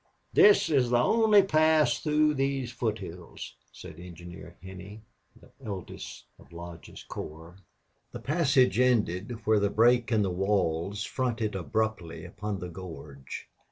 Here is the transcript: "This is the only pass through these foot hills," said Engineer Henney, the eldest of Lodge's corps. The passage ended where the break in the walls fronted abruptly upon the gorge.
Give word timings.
"This 0.33 0.67
is 0.71 0.89
the 0.89 0.97
only 0.97 1.43
pass 1.43 1.99
through 1.99 2.33
these 2.33 2.71
foot 2.71 2.97
hills," 2.97 3.53
said 3.71 3.99
Engineer 3.99 4.57
Henney, 4.63 5.03
the 5.39 5.51
eldest 5.63 6.25
of 6.39 6.51
Lodge's 6.51 7.03
corps. 7.03 7.57
The 8.11 8.19
passage 8.19 8.79
ended 8.79 9.45
where 9.45 9.59
the 9.59 9.69
break 9.69 10.11
in 10.11 10.23
the 10.23 10.31
walls 10.31 11.03
fronted 11.03 11.53
abruptly 11.53 12.25
upon 12.25 12.57
the 12.57 12.69
gorge. 12.69 13.47